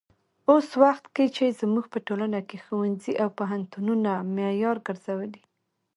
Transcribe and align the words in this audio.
اوس 0.49 0.67
وخت 0.83 1.05
کې 1.15 1.25
چې 1.35 1.57
زموږ 1.61 1.85
په 1.93 1.99
ټولنه 2.07 2.39
کې 2.47 2.57
ښوونځي 2.63 3.13
او 3.21 3.29
پوهنتونونه 3.37 4.11
معیار 4.35 4.77
ګرځولي. 4.87 5.41